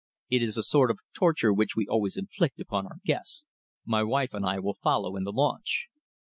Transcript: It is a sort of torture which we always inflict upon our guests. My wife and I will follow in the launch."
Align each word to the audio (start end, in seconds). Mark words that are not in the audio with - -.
It 0.31 0.41
is 0.41 0.57
a 0.57 0.63
sort 0.63 0.89
of 0.89 0.97
torture 1.13 1.53
which 1.53 1.75
we 1.75 1.85
always 1.87 2.17
inflict 2.17 2.59
upon 2.59 2.87
our 2.87 2.97
guests. 3.05 3.45
My 3.85 4.01
wife 4.01 4.33
and 4.33 4.43
I 4.43 4.57
will 4.57 4.79
follow 4.81 5.15
in 5.15 5.25
the 5.25 5.31
launch." 5.31 5.89